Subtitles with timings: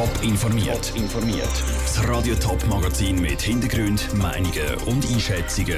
[0.00, 0.94] Top informiert.
[0.96, 1.62] informiert.
[1.82, 5.76] Das Radio Top Magazin mit Hintergrund, Meinungen und Einschätzungen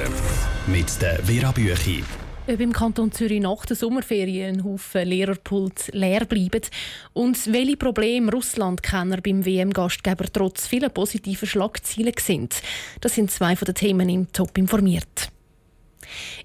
[0.65, 2.05] mit der Vera Büchi.
[2.47, 6.61] Ob im Kanton Zürich nach der Sommerferien ein Haufen Lehrerpult leer bleiben
[7.11, 12.61] und welche Probleme Russlandkenner beim WM-Gastgeber trotz vieler positiver Schlagziele sind,
[13.01, 15.33] das sind zwei von den Themen im Top informiert.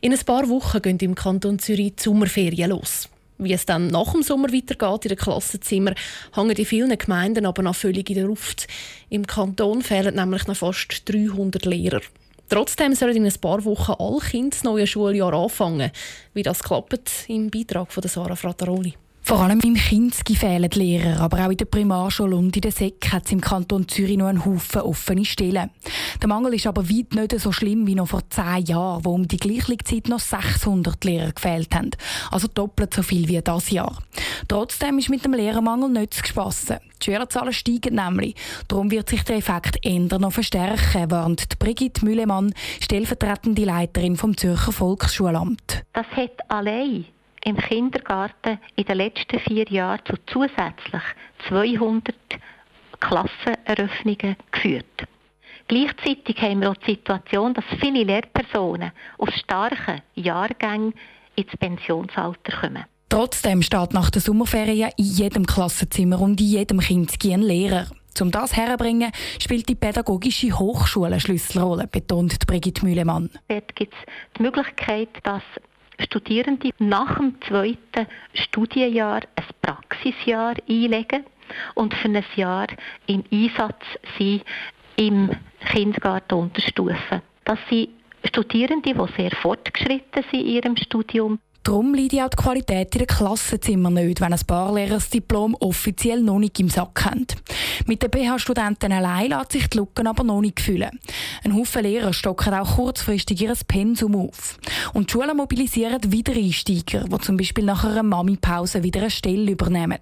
[0.00, 3.08] In ein paar Wochen gehen im Kanton Zürich die Sommerferien los.
[3.38, 5.94] Wie es dann nach dem Sommer weitergeht in den Klassenzimmer,
[6.34, 8.66] hängen in vielen Gemeinden aber noch völlig in der Luft.
[9.10, 12.00] Im Kanton fehlen nämlich noch fast 300 Lehrer.
[12.48, 15.90] Trotzdem sollen in ein paar Wochen alle Kinder das neue Schuljahr anfangen.
[16.34, 18.94] Wie das klappt, im Beitrag von Sarah Frattaroli.
[19.22, 22.72] Vor allem im Kinski fehlen die Lehrer, aber auch in der Primarschule und in der
[22.72, 25.70] Sek hat es im Kanton Zürich noch einen Haufen offene Stellen.
[26.22, 29.28] Der Mangel ist aber weit nicht so schlimm wie noch vor zehn Jahren, wo um
[29.28, 31.90] die gleiche Zeit noch 600 Lehrer gefehlt haben.
[32.30, 33.98] Also doppelt so viel wie das Jahr.
[34.48, 36.78] Trotzdem ist mit dem Lehrermangel nicht zu spassen.
[37.00, 38.34] Die Schülerzahlen steigen nämlich.
[38.66, 44.72] Darum wird sich der Effekt ändern noch verstärken, warnt Brigitte Müllemann, stellvertretende Leiterin vom Zürcher
[44.72, 45.84] Volksschulamt.
[45.92, 47.04] Das hat allein
[47.44, 51.02] im Kindergarten in den letzten vier Jahren zu zusätzlich
[51.48, 52.14] 200
[53.00, 55.06] Klasseneröffnungen geführt.
[55.68, 60.94] Gleichzeitig haben wir auch die Situation, dass viele Lehrpersonen aus starken Jahrgängen
[61.36, 62.84] ins Pensionsalter kommen.
[63.10, 67.86] Trotzdem steht nach der Sommerferien in jedem Klassenzimmer und in jedem Kind ein Lehrer.
[68.20, 73.30] Um das herzubringen, spielt die pädagogische Hochschule eine Schlüsselrolle, betont Brigitte Mühlemann.
[73.48, 74.00] Dort gibt es
[74.36, 75.42] die Möglichkeit, dass
[75.98, 81.24] Studierende nach dem zweiten Studienjahr ein Praxisjahr einlegen
[81.74, 82.66] und für ein Jahr
[83.06, 83.84] im Einsatz
[84.16, 84.44] sind
[84.96, 85.30] im
[85.72, 87.22] Kindergarten unterstufen.
[87.44, 87.90] Das sind
[88.24, 93.06] Studierende, die sehr fortgeschritten sind in ihrem Studium Darum leidet auch die Qualität in den
[93.06, 97.26] Klassenzimmern nicht, wenn ein paar Lehrer das Diplom offiziell noch nicht im Sack haben.
[97.84, 100.98] Mit den BH-Studenten allein lässt sich die Lücken aber noch nicht füllen.
[101.44, 104.58] Ein Haufen Lehrer stocken auch kurzfristig ihr Pensum auf.
[104.94, 109.98] Und die Schulen mobilisieren Wiedereinsteiger, die zum Beispiel nach einer Mami-Pause wieder eine Stelle übernehmen.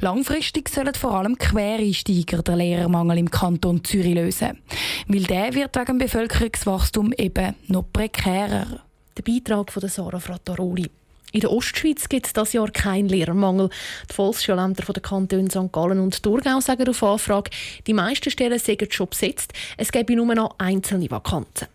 [0.00, 4.58] Langfristig sollen vor allem Quereinsteiger den Lehrermangel im Kanton Zürich lösen.
[5.08, 8.80] Weil der wird wegen Bevölkerungswachstum eben noch prekärer.
[9.16, 10.90] Der Beitrag von Sarah Frattaroli.
[11.30, 13.68] In der Ostschweiz gibt es dieses Jahr keinen Lehrermangel.
[14.10, 15.72] Die Volksschulämter der Kantone St.
[15.72, 17.50] Gallen und Thurgau sagen auf Anfrage,
[17.86, 19.52] die meisten Stellen seien schon besetzt.
[19.76, 21.68] Es gäbe nur noch einzelne Vakanten.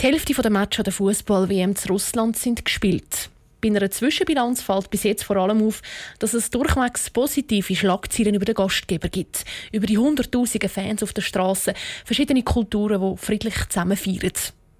[0.00, 3.28] Die Hälfte der Matches der Fußball-WM zu Russland sind gespielt.
[3.60, 5.82] Bei einer Zwischenbilanz fällt bis jetzt vor allem auf,
[6.18, 9.44] dass es durchwegs positive Schlagzeilen über den Gastgeber gibt.
[9.70, 11.74] Über die hunderttausenden Fans auf der Straße,
[12.04, 14.32] verschiedene Kulturen, die friedlich zusammen feiern.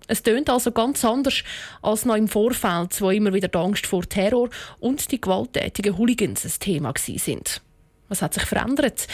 [0.08, 1.42] Es tönt also ganz anders
[1.82, 4.48] als noch im Vorfeld, wo immer wieder die Angst vor Terror
[4.80, 7.62] und die gewalttätigen Hooligans ein Thema sind.
[8.08, 9.06] Was hat sich verändert?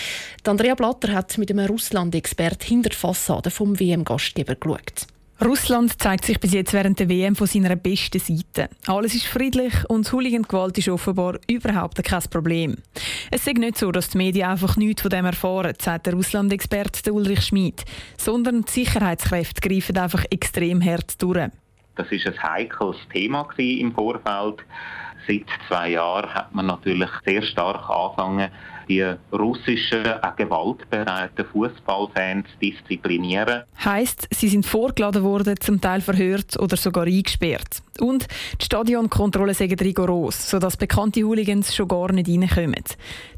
[0.45, 5.07] Andrea Blatter hat mit einem Russland-Expert hinter die Fassade vom WM-Gastgeber geschaut.
[5.45, 8.69] Russland zeigt sich bis jetzt während der WM von seiner besten Seite.
[8.89, 12.77] Alles ist friedlich und Hooligan-Gewalt ist offenbar überhaupt kein Problem.
[13.31, 17.13] Es ist nicht so, dass die Medien einfach nichts von dem erfahren, sagt der Russland-Experte
[17.13, 17.85] Ulrich Schmid,
[18.17, 21.51] sondern die Sicherheitskräfte greifen einfach extrem hart durch.
[21.95, 24.65] Das ist ein heikles Thema im Vorfeld.
[25.29, 28.51] Seit zwei Jahren hat man natürlich sehr stark angefangen,
[28.89, 33.65] die russischen, auch gewaltbereiten Fußballfans disziplinieren.
[33.85, 37.83] Heißt, sie sind vorgeladen worden, zum Teil verhört oder sogar eingesperrt.
[38.01, 38.27] Und
[38.59, 42.85] die Stadionkontrollen sind rigoros, sodass bekannte Hooligans schon gar nicht reinkommen.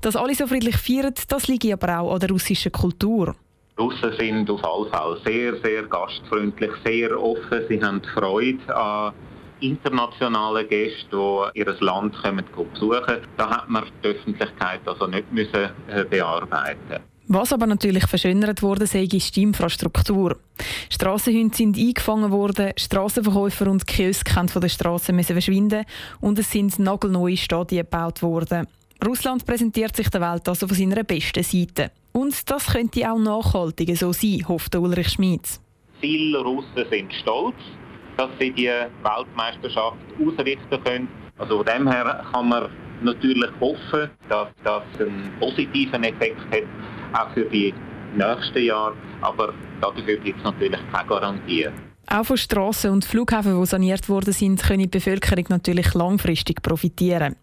[0.01, 3.35] Dass alle so friedlich feiern, das liegt aber auch an der russischen Kultur.
[3.81, 7.65] Russen sind auf alle Fälle sehr, sehr gastfreundlich, sehr offen.
[7.69, 9.13] Sie haben Freude an
[9.61, 11.07] internationale Gäste,
[11.55, 13.19] die ihr Land kommen besuchen.
[13.37, 17.01] Da hat man die Öffentlichkeit also nicht müssen äh, bearbeiten.
[17.33, 20.37] Was aber natürlich verschönert wurde, sei ist die Infrastruktur.
[20.89, 25.85] Strassenhunde sind eingefangen worden, Strassenverkäufer und Kiosk haben von der Straße müssen verschwinden
[26.21, 28.67] und es sind nagelneue Stadien gebaut worden.
[29.07, 31.93] Russland präsentiert sich der Welt also von seiner besten Seite.
[32.11, 35.61] Und das könnte auch nachhaltiger so sein, hofft Ulrich Schmitz.
[36.01, 37.55] Viele Russen sind stolz
[38.21, 41.09] dass sie die Weltmeisterschaft ausrichten können.
[41.39, 42.69] Also von dem her kann man
[43.03, 47.73] natürlich hoffen, dass das einen positiven Effekt hat, auch für die
[48.15, 48.95] nächsten Jahre.
[49.23, 51.69] Aber dafür gibt es natürlich keine Garantie.
[52.09, 57.37] Auch von Strassen und Flughäfen, die saniert worden sind, können die Bevölkerung natürlich langfristig profitieren.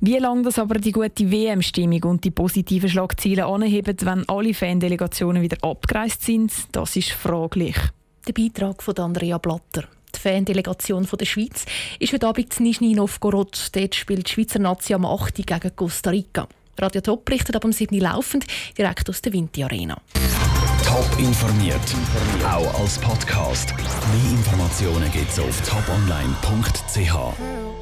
[0.00, 5.40] Wie lange das aber die gute WM-Stimmung und die positiven Schlagziele anheben, wenn alle Fandelegationen
[5.40, 7.76] wieder abgereist sind, das ist fraglich.
[8.26, 9.84] Der Beitrag von Andrea Blatter.
[10.20, 11.64] Fandelegation der Schweiz
[11.98, 13.70] ist heute Abend in Nizhny Novgorod.
[13.72, 15.46] Dort spielt die Schweizer Nation am 8.
[15.46, 16.46] gegen Costa Rica.
[16.78, 18.44] Radio Top berichtet ab um 7 Uhr laufend
[18.76, 19.96] direkt aus der Vinti Arena.
[20.84, 21.80] Top informiert,
[22.44, 23.72] auch als Podcast.
[23.74, 27.79] Mehr Informationen gibt es auf toponline.ch.